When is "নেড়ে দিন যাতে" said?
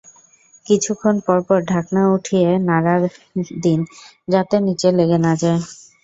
2.67-4.55